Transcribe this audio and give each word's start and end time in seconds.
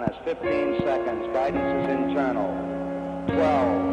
minus 0.00 0.16
15 0.24 0.80
seconds. 0.82 1.26
Guidance 1.32 1.82
is 1.82 1.90
internal. 1.90 2.54
12, 3.34 3.87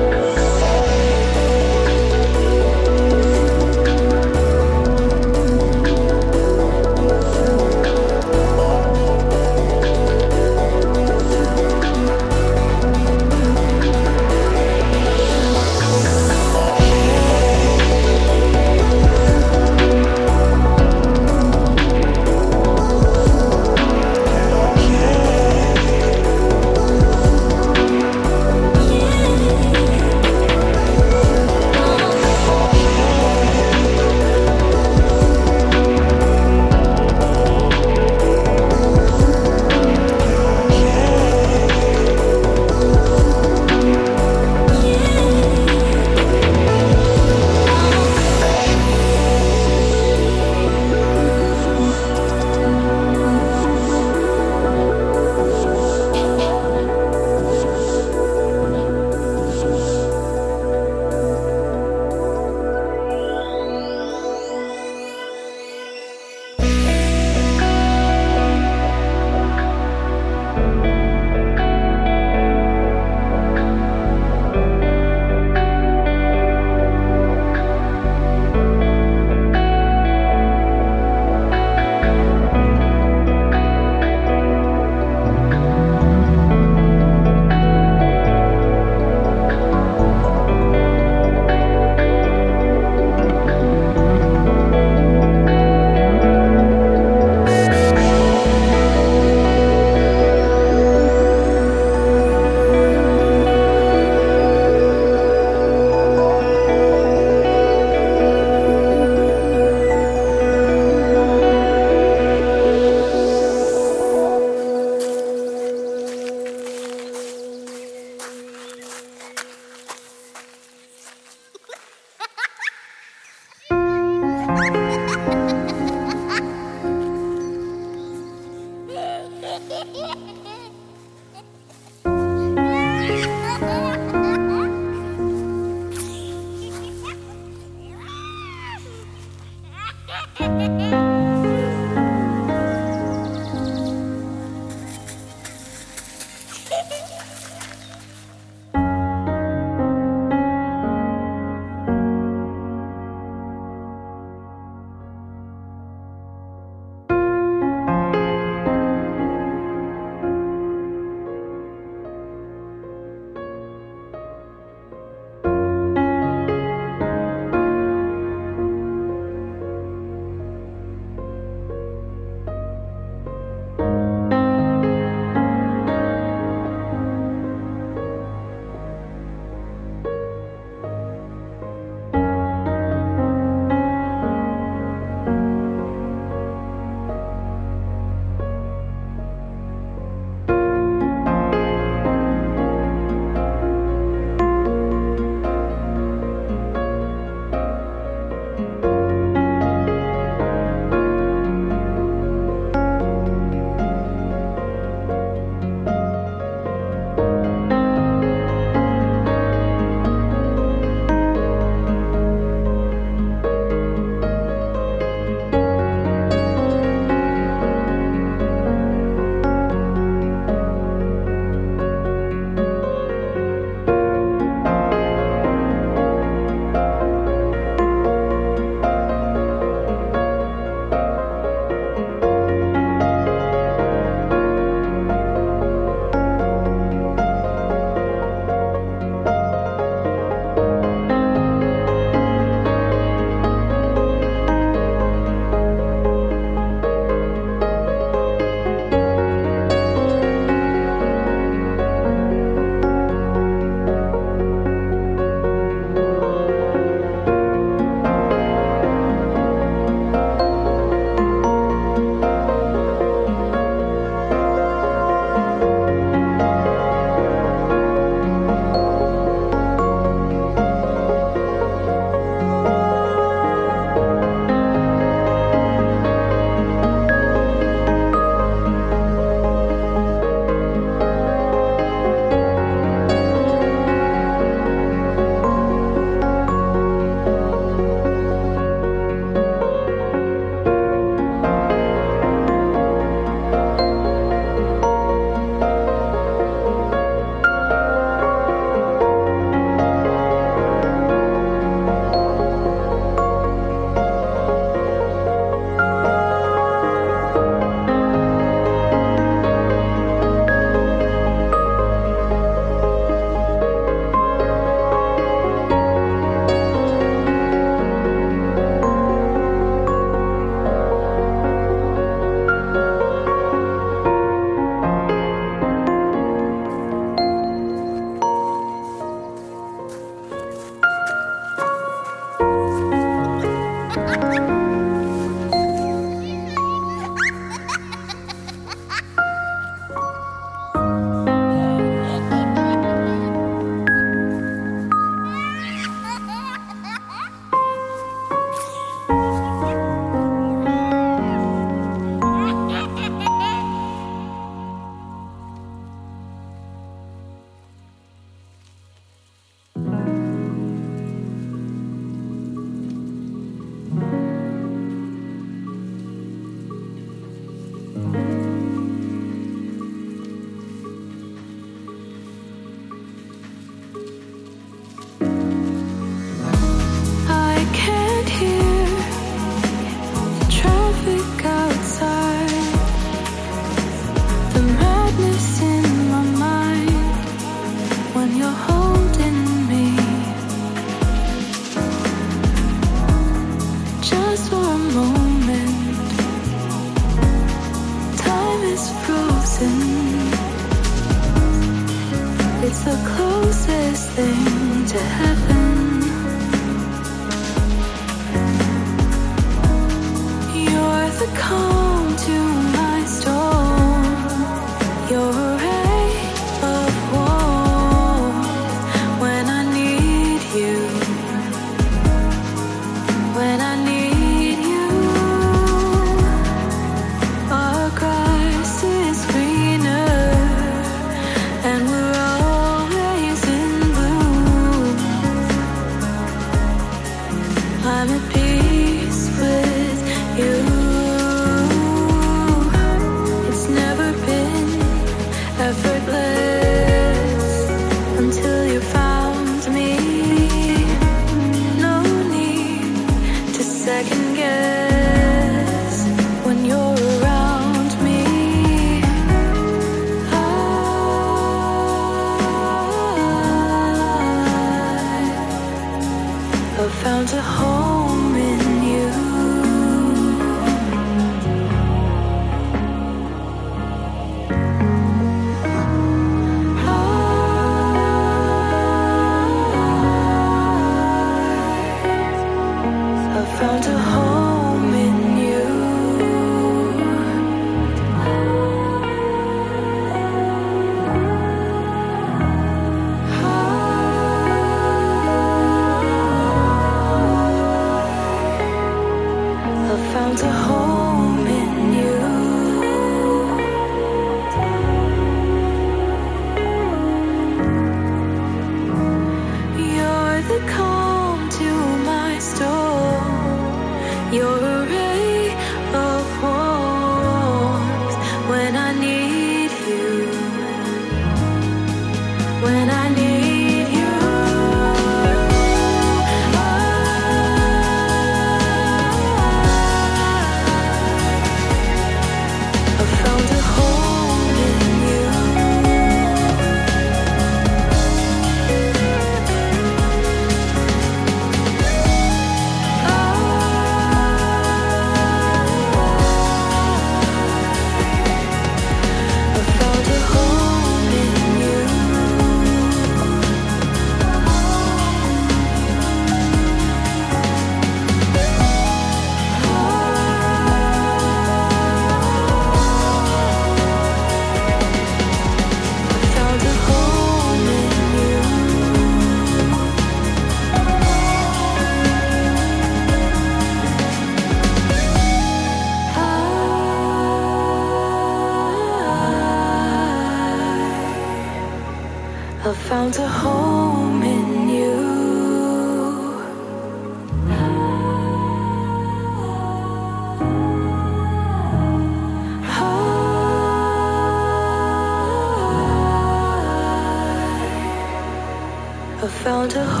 when 599.75 600.00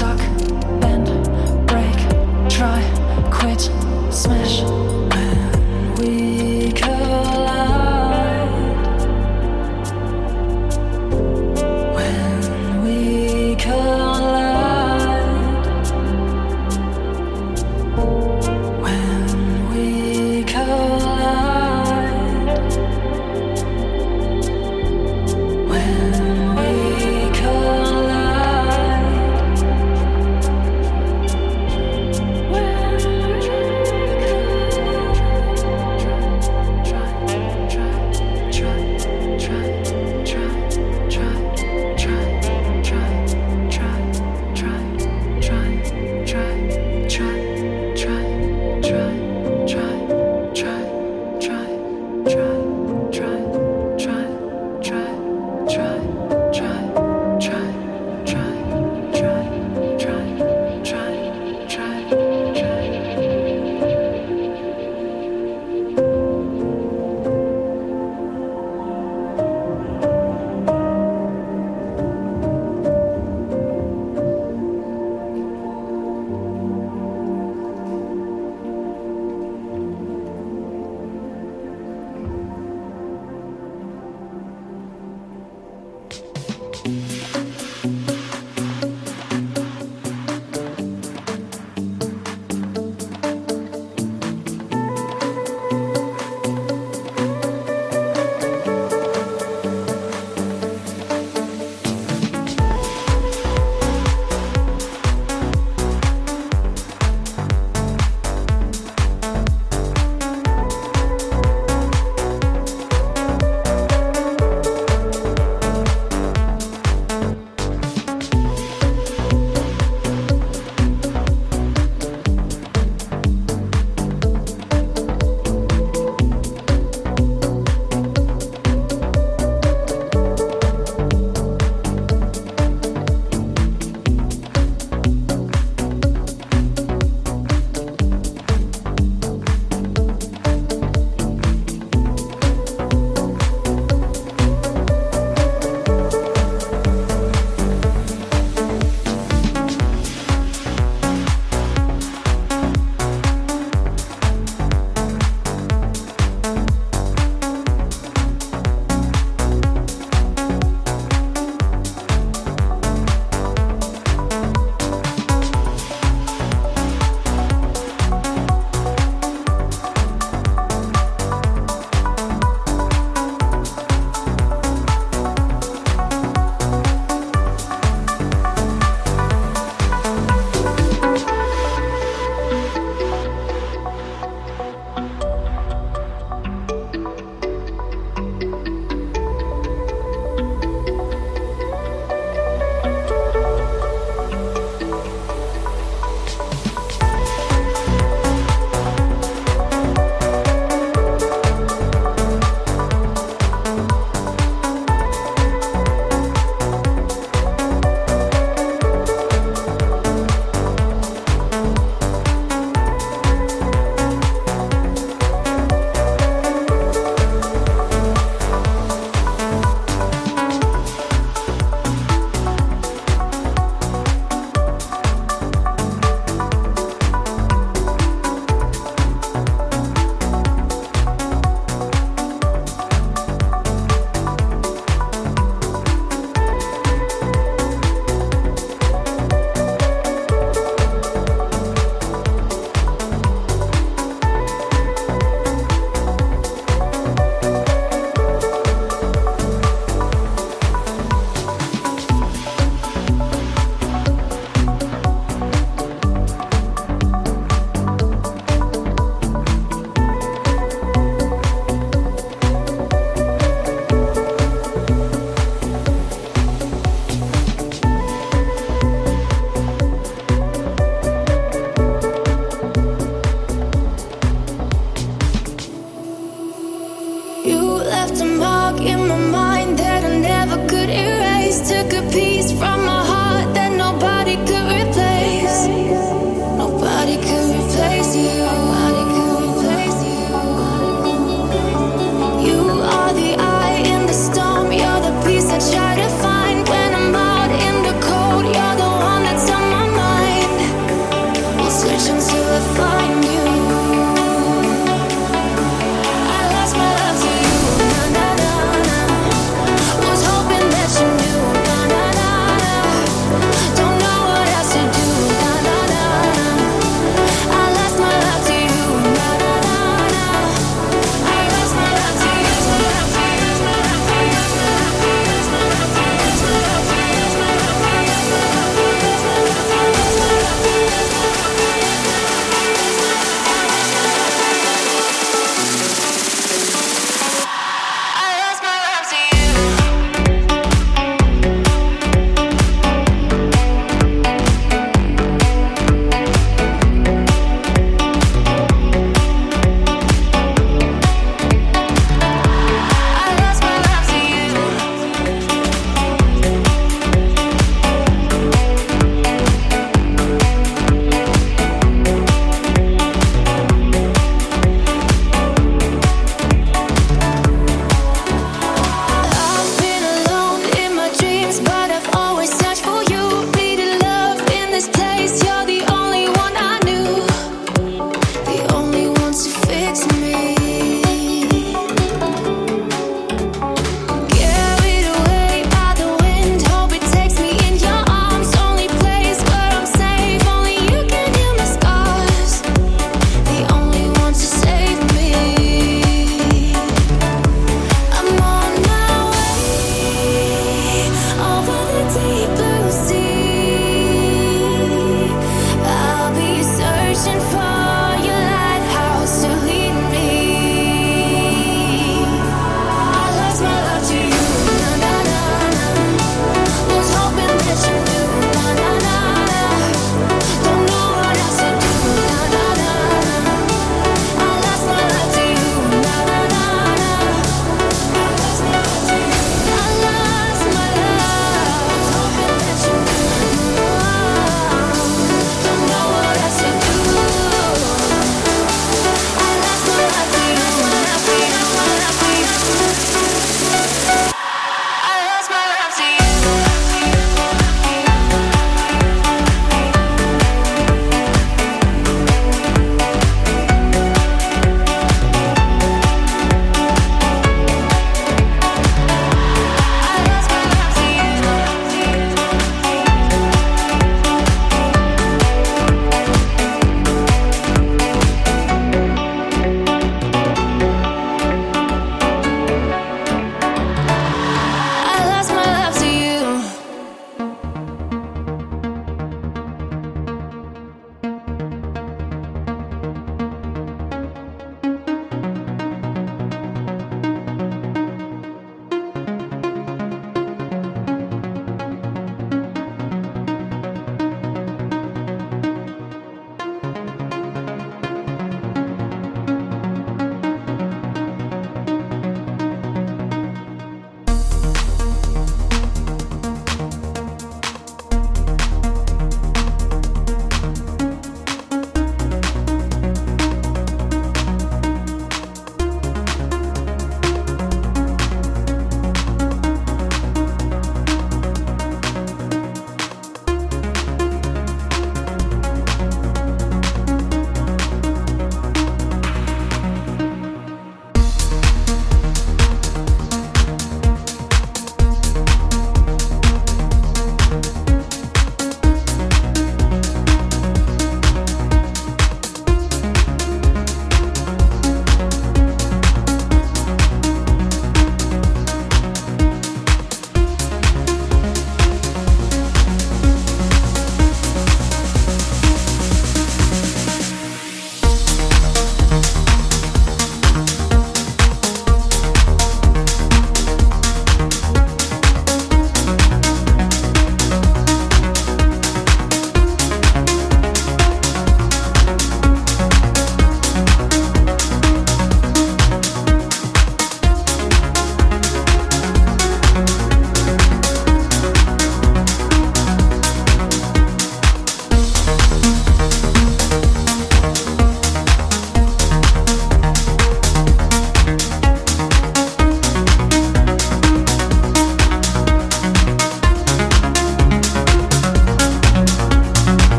stuck, 0.00 0.18
bend, 0.80 1.08
break, 1.66 1.98
try, 2.48 2.80
quit, 3.30 3.70
smash. 4.10 4.79